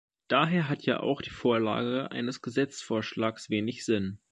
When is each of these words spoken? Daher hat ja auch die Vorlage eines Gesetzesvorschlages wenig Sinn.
Daher 0.29 0.67
hat 0.67 0.81
ja 0.87 0.99
auch 1.01 1.21
die 1.21 1.29
Vorlage 1.29 2.09
eines 2.09 2.41
Gesetzesvorschlages 2.41 3.51
wenig 3.51 3.85
Sinn. 3.85 4.17